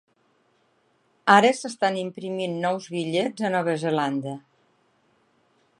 [1.33, 4.35] Ara s'estan imprimint nous bitllets a Nova Zelanda.